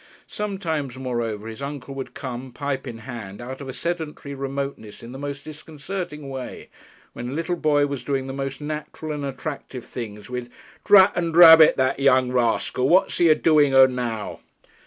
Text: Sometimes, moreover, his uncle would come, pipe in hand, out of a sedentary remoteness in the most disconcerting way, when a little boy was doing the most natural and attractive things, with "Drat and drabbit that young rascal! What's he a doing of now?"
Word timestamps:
Sometimes, 0.25 0.97
moreover, 0.97 1.47
his 1.47 1.61
uncle 1.61 1.93
would 1.93 2.15
come, 2.15 2.51
pipe 2.51 2.87
in 2.87 2.97
hand, 3.05 3.39
out 3.39 3.61
of 3.61 3.69
a 3.69 3.71
sedentary 3.71 4.33
remoteness 4.33 5.03
in 5.03 5.11
the 5.11 5.19
most 5.19 5.43
disconcerting 5.45 6.27
way, 6.27 6.69
when 7.13 7.29
a 7.29 7.33
little 7.33 7.55
boy 7.55 7.85
was 7.85 8.03
doing 8.03 8.25
the 8.25 8.33
most 8.33 8.61
natural 8.61 9.11
and 9.11 9.23
attractive 9.23 9.85
things, 9.85 10.27
with 10.27 10.49
"Drat 10.83 11.11
and 11.13 11.31
drabbit 11.35 11.77
that 11.77 11.99
young 11.99 12.31
rascal! 12.31 12.89
What's 12.89 13.19
he 13.19 13.29
a 13.29 13.35
doing 13.35 13.75
of 13.75 13.91
now?" 13.91 14.39